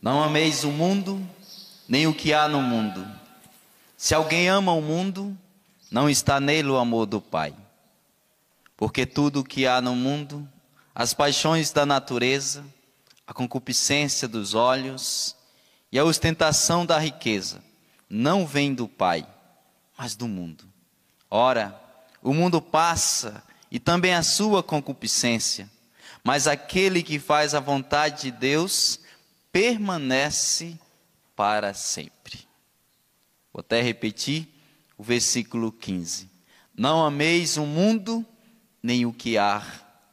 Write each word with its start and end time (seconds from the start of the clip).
Não 0.00 0.22
ameis 0.22 0.64
o 0.64 0.70
mundo, 0.70 1.26
nem 1.88 2.06
o 2.06 2.14
que 2.14 2.32
há 2.32 2.48
no 2.48 2.62
mundo. 2.62 3.06
Se 3.96 4.14
alguém 4.14 4.48
ama 4.48 4.72
o 4.72 4.80
mundo, 4.80 5.36
não 5.90 6.08
está 6.08 6.38
nele 6.38 6.68
o 6.68 6.76
amor 6.76 7.06
do 7.06 7.20
Pai. 7.20 7.54
Porque 8.76 9.04
tudo 9.04 9.40
o 9.40 9.44
que 9.44 9.66
há 9.66 9.80
no 9.80 9.96
mundo, 9.96 10.48
as 10.94 11.12
paixões 11.12 11.72
da 11.72 11.84
natureza, 11.84 12.64
a 13.26 13.34
concupiscência 13.34 14.28
dos 14.28 14.54
olhos 14.54 15.34
e 15.90 15.98
a 15.98 16.04
ostentação 16.04 16.86
da 16.86 16.98
riqueza, 16.98 17.60
não 18.08 18.46
vem 18.46 18.72
do 18.72 18.86
Pai, 18.86 19.26
mas 19.96 20.14
do 20.14 20.28
mundo. 20.28 20.64
Ora, 21.28 21.78
o 22.22 22.32
mundo 22.32 22.62
passa 22.62 23.42
e 23.70 23.80
também 23.80 24.14
a 24.14 24.22
sua 24.22 24.62
concupiscência, 24.62 25.68
mas 26.22 26.46
aquele 26.46 27.02
que 27.02 27.18
faz 27.18 27.54
a 27.54 27.60
vontade 27.60 28.22
de 28.22 28.30
Deus 28.30 29.00
permanece 29.52 30.78
para 31.34 31.72
sempre. 31.74 32.38
Vou 33.52 33.60
até 33.60 33.80
repetir 33.80 34.48
o 34.96 35.02
versículo 35.02 35.72
15. 35.72 36.28
Não 36.76 37.04
ameis 37.04 37.56
o 37.56 37.64
mundo, 37.64 38.24
nem 38.82 39.06
o 39.06 39.12
que 39.12 39.38
há 39.38 39.62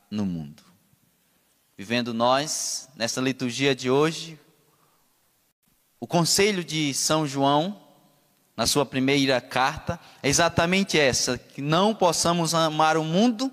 no 0.09 0.25
mundo. 0.25 0.63
Vivendo 1.77 2.13
nós, 2.13 2.89
nessa 2.95 3.19
liturgia 3.19 3.75
de 3.75 3.89
hoje, 3.89 4.39
o 5.99 6.07
conselho 6.07 6.63
de 6.63 6.93
São 6.93 7.27
João, 7.27 7.81
na 8.55 8.65
sua 8.65 8.85
primeira 8.85 9.41
carta, 9.41 9.99
é 10.23 10.29
exatamente 10.29 10.97
essa: 10.97 11.37
que 11.37 11.61
não 11.61 11.93
possamos 11.93 12.53
amar 12.53 12.95
o 12.95 13.03
mundo, 13.03 13.51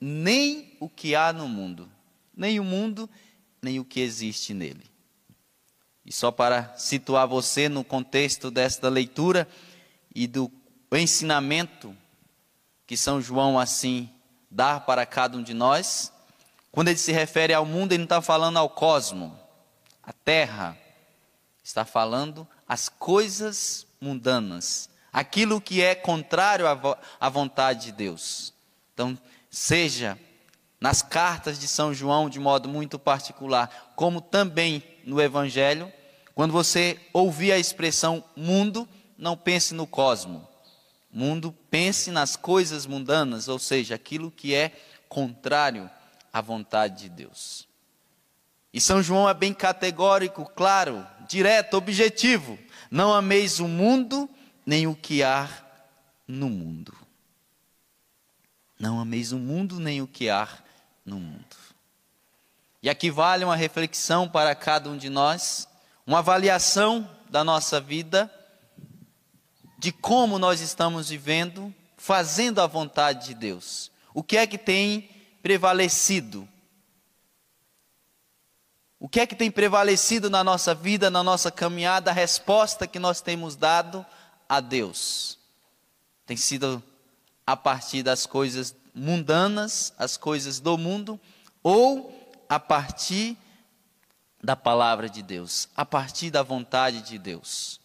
nem 0.00 0.76
o 0.78 0.88
que 0.88 1.14
há 1.14 1.32
no 1.32 1.48
mundo, 1.48 1.90
nem 2.36 2.60
o 2.60 2.64
mundo, 2.64 3.08
nem 3.60 3.80
o 3.80 3.84
que 3.84 4.00
existe 4.00 4.54
nele. 4.54 4.93
E 6.04 6.12
só 6.12 6.30
para 6.30 6.74
situar 6.76 7.26
você 7.26 7.68
no 7.68 7.82
contexto 7.82 8.50
desta 8.50 8.88
leitura 8.88 9.48
e 10.14 10.26
do 10.26 10.50
ensinamento 10.92 11.96
que 12.86 12.96
São 12.96 13.20
João 13.20 13.58
assim 13.58 14.10
dá 14.50 14.78
para 14.78 15.06
cada 15.06 15.36
um 15.36 15.42
de 15.42 15.54
nós, 15.54 16.12
quando 16.70 16.88
ele 16.88 16.98
se 16.98 17.12
refere 17.12 17.54
ao 17.54 17.64
mundo, 17.64 17.92
ele 17.92 17.98
não 17.98 18.04
está 18.04 18.20
falando 18.20 18.58
ao 18.58 18.68
cosmo, 18.68 19.38
à 20.02 20.12
terra, 20.12 20.76
está 21.62 21.84
falando 21.84 22.46
as 22.68 22.88
coisas 22.88 23.86
mundanas, 24.00 24.90
aquilo 25.12 25.60
que 25.60 25.80
é 25.80 25.94
contrário 25.94 26.66
à 27.20 27.28
vontade 27.28 27.86
de 27.86 27.92
Deus. 27.92 28.52
Então, 28.92 29.18
seja 29.50 30.18
nas 30.84 31.00
cartas 31.00 31.58
de 31.58 31.66
São 31.66 31.94
João 31.94 32.28
de 32.28 32.38
modo 32.38 32.68
muito 32.68 32.98
particular, 32.98 33.94
como 33.96 34.20
também 34.20 34.82
no 35.06 35.18
Evangelho, 35.18 35.90
quando 36.34 36.52
você 36.52 37.00
ouvir 37.10 37.52
a 37.52 37.58
expressão 37.58 38.22
mundo, 38.36 38.86
não 39.16 39.34
pense 39.34 39.72
no 39.72 39.86
cosmo. 39.86 40.46
Mundo, 41.10 41.56
pense 41.70 42.10
nas 42.10 42.36
coisas 42.36 42.84
mundanas, 42.84 43.48
ou 43.48 43.58
seja, 43.58 43.94
aquilo 43.94 44.30
que 44.30 44.54
é 44.54 44.72
contrário 45.08 45.90
à 46.30 46.42
vontade 46.42 47.04
de 47.04 47.08
Deus. 47.08 47.66
E 48.70 48.78
São 48.78 49.02
João 49.02 49.26
é 49.26 49.32
bem 49.32 49.54
categórico, 49.54 50.44
claro, 50.54 51.06
direto, 51.26 51.78
objetivo. 51.78 52.58
Não 52.90 53.14
ameis 53.14 53.58
o 53.58 53.66
mundo, 53.66 54.28
nem 54.66 54.86
o 54.86 54.94
que 54.94 55.22
há 55.22 55.48
no 56.28 56.50
mundo. 56.50 56.94
Não 58.78 59.00
ameis 59.00 59.32
o 59.32 59.38
mundo, 59.38 59.80
nem 59.80 60.02
o 60.02 60.06
que 60.06 60.28
há 60.28 60.46
no 61.04 61.18
mundo. 61.18 61.56
E 62.82 62.90
aqui 62.90 63.10
vale 63.10 63.44
uma 63.44 63.56
reflexão 63.56 64.28
para 64.28 64.54
cada 64.54 64.90
um 64.90 64.96
de 64.96 65.08
nós, 65.08 65.68
uma 66.06 66.18
avaliação 66.18 67.08
da 67.30 67.42
nossa 67.42 67.80
vida, 67.80 68.30
de 69.78 69.90
como 69.90 70.38
nós 70.38 70.60
estamos 70.60 71.08
vivendo, 71.08 71.74
fazendo 71.96 72.60
a 72.60 72.66
vontade 72.66 73.28
de 73.28 73.34
Deus. 73.34 73.90
O 74.12 74.22
que 74.22 74.36
é 74.36 74.46
que 74.46 74.58
tem 74.58 75.10
prevalecido? 75.42 76.48
O 78.98 79.08
que 79.08 79.20
é 79.20 79.26
que 79.26 79.34
tem 79.34 79.50
prevalecido 79.50 80.30
na 80.30 80.42
nossa 80.42 80.74
vida, 80.74 81.10
na 81.10 81.22
nossa 81.22 81.50
caminhada, 81.50 82.10
a 82.10 82.14
resposta 82.14 82.86
que 82.86 82.98
nós 82.98 83.20
temos 83.20 83.56
dado 83.56 84.04
a 84.48 84.60
Deus? 84.60 85.38
Tem 86.24 86.36
sido 86.36 86.82
a 87.46 87.56
partir 87.56 88.02
das 88.02 88.26
coisas 88.26 88.74
mundanas, 88.94 89.92
as 89.98 90.16
coisas 90.16 90.60
do 90.60 90.78
mundo, 90.78 91.20
ou 91.62 92.12
a 92.48 92.60
partir 92.60 93.36
da 94.42 94.54
palavra 94.54 95.08
de 95.08 95.22
Deus, 95.22 95.68
a 95.74 95.84
partir 95.84 96.30
da 96.30 96.42
vontade 96.42 97.02
de 97.02 97.18
Deus. 97.18 97.80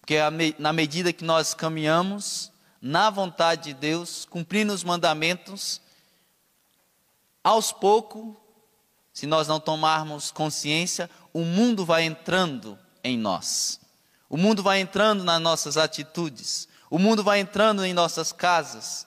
Porque 0.00 0.16
na 0.58 0.72
medida 0.72 1.12
que 1.12 1.24
nós 1.24 1.52
caminhamos 1.52 2.52
na 2.80 3.10
vontade 3.10 3.64
de 3.64 3.74
Deus, 3.74 4.24
cumprindo 4.24 4.72
os 4.72 4.84
mandamentos, 4.84 5.80
aos 7.42 7.72
poucos, 7.72 8.34
se 9.12 9.26
nós 9.26 9.48
não 9.48 9.58
tomarmos 9.58 10.30
consciência, 10.30 11.10
o 11.32 11.40
mundo 11.40 11.84
vai 11.84 12.04
entrando 12.04 12.78
em 13.02 13.18
nós. 13.18 13.80
O 14.28 14.36
mundo 14.36 14.62
vai 14.62 14.80
entrando 14.80 15.24
nas 15.24 15.40
nossas 15.40 15.76
atitudes. 15.76 16.68
O 16.88 16.98
mundo 16.98 17.22
vai 17.22 17.40
entrando 17.40 17.84
em 17.84 17.92
nossas 17.92 18.32
casas. 18.32 19.06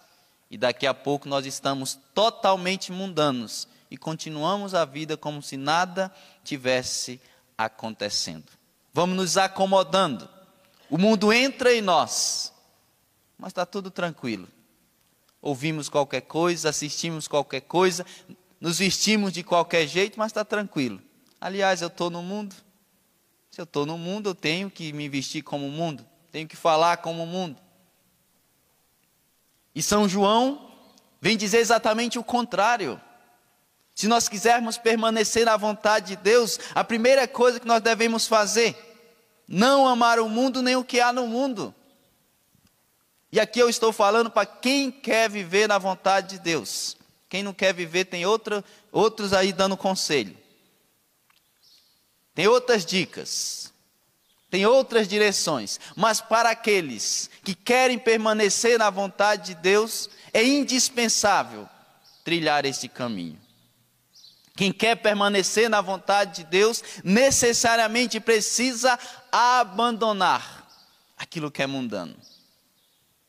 E 0.51 0.57
daqui 0.57 0.87
a 0.87 0.93
pouco 0.93 1.29
nós 1.29 1.45
estamos 1.45 1.99
totalmente 2.13 2.91
mundanos 2.91 3.67
e 3.91 3.97
continuamos 3.97 4.73
a 4.73 4.85
vida 4.85 5.15
como 5.15 5.41
se 5.41 5.57
nada 5.57 6.13
tivesse 6.43 7.21
acontecendo. 7.57 8.45
Vamos 8.93 9.15
nos 9.15 9.37
acomodando. 9.37 10.27
O 10.89 10.97
mundo 10.97 11.31
entra 11.31 11.73
em 11.73 11.81
nós, 11.81 12.51
mas 13.37 13.49
está 13.49 13.65
tudo 13.65 13.91
tranquilo. 13.91 14.47
Ouvimos 15.41 15.87
qualquer 15.87 16.21
coisa, 16.21 16.69
assistimos 16.69 17.27
qualquer 17.27 17.61
coisa, 17.61 18.05
nos 18.59 18.79
vestimos 18.79 19.31
de 19.31 19.43
qualquer 19.43 19.87
jeito, 19.87 20.17
mas 20.17 20.31
está 20.31 20.43
tranquilo. 20.43 21.01
Aliás, 21.39 21.81
eu 21.81 21.87
estou 21.87 22.09
no 22.09 22.21
mundo. 22.21 22.55
Se 23.49 23.61
eu 23.61 23.63
estou 23.63 23.85
no 23.85 23.97
mundo, 23.97 24.31
eu 24.31 24.35
tenho 24.35 24.69
que 24.69 24.91
me 24.91 25.07
vestir 25.07 25.41
como 25.41 25.67
o 25.67 25.71
mundo, 25.71 26.05
tenho 26.31 26.47
que 26.47 26.55
falar 26.55 26.97
como 26.97 27.23
o 27.23 27.27
mundo. 27.27 27.59
E 29.79 29.81
São 29.81 30.09
João 30.09 30.75
vem 31.21 31.37
dizer 31.37 31.59
exatamente 31.59 32.19
o 32.19 32.23
contrário. 32.23 32.99
Se 33.95 34.09
nós 34.09 34.27
quisermos 34.27 34.77
permanecer 34.77 35.45
na 35.45 35.55
vontade 35.55 36.07
de 36.07 36.15
Deus, 36.17 36.59
a 36.75 36.83
primeira 36.83 37.25
coisa 37.25 37.61
que 37.61 37.65
nós 37.65 37.81
devemos 37.81 38.27
fazer, 38.27 38.75
não 39.47 39.87
amar 39.87 40.19
o 40.19 40.27
mundo 40.27 40.61
nem 40.61 40.75
o 40.75 40.83
que 40.83 40.99
há 40.99 41.13
no 41.13 41.27
mundo. 41.27 41.73
E 43.31 43.39
aqui 43.39 43.57
eu 43.57 43.69
estou 43.69 43.93
falando 43.93 44.29
para 44.29 44.45
quem 44.45 44.91
quer 44.91 45.29
viver 45.29 45.69
na 45.69 45.77
vontade 45.77 46.35
de 46.35 46.39
Deus. 46.39 46.97
Quem 47.29 47.41
não 47.41 47.53
quer 47.53 47.73
viver, 47.73 48.03
tem 48.03 48.25
outra, 48.25 48.61
outros 48.91 49.31
aí 49.31 49.53
dando 49.53 49.77
conselho. 49.77 50.37
Tem 52.35 52.49
outras 52.49 52.85
dicas 52.85 53.71
tem 54.49 54.65
outras 54.65 55.07
direções, 55.07 55.79
mas 55.95 56.19
para 56.19 56.49
aqueles 56.49 57.29
que 57.43 57.53
querem 57.53 57.99
permanecer 57.99 58.79
na 58.79 58.89
vontade 58.89 59.53
de 59.53 59.61
Deus, 59.61 60.09
é 60.33 60.43
indispensável 60.43 61.69
trilhar 62.23 62.65
este 62.65 62.87
caminho. 62.87 63.39
Quem 64.55 64.73
quer 64.73 64.95
permanecer 64.95 65.69
na 65.69 65.81
vontade 65.81 66.43
de 66.43 66.49
Deus, 66.49 66.83
necessariamente 67.03 68.19
precisa 68.19 68.99
abandonar 69.31 70.67
aquilo 71.15 71.51
que 71.51 71.61
é 71.61 71.67
mundano, 71.67 72.15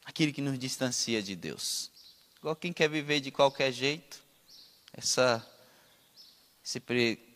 aquilo 0.05 0.33
que 0.33 0.41
nos 0.41 0.59
distancia 0.59 1.23
de 1.23 1.37
Deus. 1.37 1.91
Igual 2.39 2.57
quem 2.57 2.73
quer 2.73 2.89
viver 2.89 3.21
de 3.21 3.31
qualquer 3.31 3.71
jeito, 3.71 4.19
essa, 4.93 5.47
esse 6.65 6.81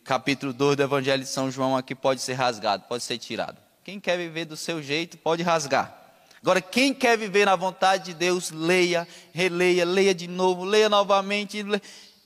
capítulo 0.03 0.51
2 0.51 0.75
do 0.75 0.83
Evangelho 0.83 1.23
de 1.23 1.29
São 1.29 1.49
João 1.49 1.77
aqui 1.77 1.93
pode 1.93 2.21
ser 2.21 2.33
rasgado, 2.33 2.85
pode 2.87 3.03
ser 3.03 3.17
tirado. 3.17 3.64
Quem 3.85 3.99
quer 3.99 4.17
viver 4.17 4.45
do 4.45 4.57
seu 4.57 4.81
jeito 4.81 5.15
pode 5.15 5.43
rasgar. 5.43 5.95
Agora, 6.41 6.59
quem 6.59 6.91
quer 6.91 7.15
viver 7.15 7.45
na 7.45 7.55
vontade 7.55 8.05
de 8.05 8.13
Deus, 8.15 8.49
leia, 8.49 9.07
releia, 9.31 9.85
leia 9.85 10.11
de 10.11 10.27
novo, 10.27 10.63
leia 10.63 10.89
novamente, 10.89 11.61
leia 11.61 11.79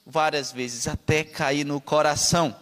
várias 0.05 0.53
vezes, 0.53 0.87
até 0.87 1.21
cair 1.21 1.65
no 1.65 1.81
coração. 1.81 2.55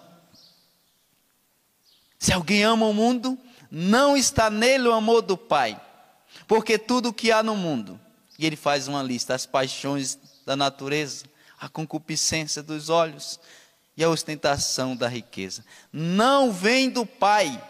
Se 2.18 2.34
alguém 2.34 2.64
ama 2.64 2.88
o 2.88 2.94
mundo, 2.94 3.38
não 3.70 4.18
está 4.18 4.50
nele 4.50 4.88
o 4.88 4.94
amor 4.94 5.22
do 5.22 5.38
Pai, 5.38 5.80
porque 6.48 6.80
tudo 6.80 7.10
o 7.10 7.14
que 7.14 7.32
há 7.32 7.44
no 7.44 7.56
mundo, 7.56 8.00
e 8.40 8.48
ele 8.48 8.56
faz 8.56 8.88
uma 8.88 9.04
lista: 9.04 9.36
as 9.36 9.46
paixões 9.46 10.18
da 10.44 10.56
natureza, 10.56 11.26
a 11.60 11.70
concupiscência 11.70 12.64
dos 12.64 12.90
olhos 12.90 13.40
e 13.96 14.04
a 14.04 14.10
ostentação 14.10 14.96
da 14.96 15.08
riqueza, 15.08 15.64
não 15.94 16.52
vem 16.52 16.90
do 16.90 17.06
Pai 17.06 17.62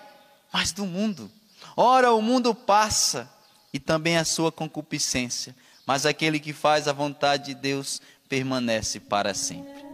mas 0.57 0.71
do 0.71 0.88
mundo. 0.88 1.30
Ora, 1.75 2.12
o 2.13 2.19
mundo 2.19 2.56
passa 2.56 3.30
e 3.71 3.80
também 3.80 4.18
a 4.18 4.25
sua 4.25 4.51
concupiscência, 4.51 5.56
mas 5.86 6.04
aquele 6.04 6.39
que 6.39 6.51
faz 6.51 6.88
a 6.88 6.94
vontade 6.94 7.54
de 7.54 7.54
Deus 7.54 8.01
permanece 8.27 9.00
para 9.00 9.36
sempre. 9.36 9.87